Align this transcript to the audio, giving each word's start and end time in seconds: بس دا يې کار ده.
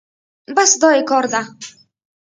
بس 0.55 0.71
دا 0.81 0.89
يې 0.97 1.01
کار 1.09 1.25
ده. 1.33 1.41